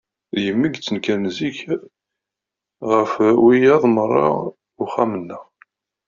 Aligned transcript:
D 0.35 0.37
yemma 0.45 0.65
i 0.65 0.69
d-ittenkaren 0.69 1.25
zik 1.37 1.59
ɣef 2.91 3.11
wiyaḍ 3.43 3.83
merra 3.95 4.25
uxxam-nneɣ. 4.83 5.43